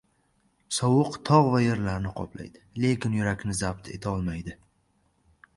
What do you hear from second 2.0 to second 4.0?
qoplaydi, lekin yurakni zabt